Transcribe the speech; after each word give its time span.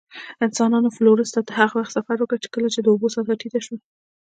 انسانانو 0.45 0.93
فلورس 0.95 1.29
ته 1.35 1.39
هغه 1.59 1.75
وخت 1.77 1.93
سفر 1.97 2.17
وکړ، 2.19 2.37
کله 2.55 2.69
چې 2.73 2.79
د 2.81 2.87
اوبو 2.91 3.07
سطحه 3.15 3.35
ټیټه 3.41 3.59
شوه. 3.65 3.77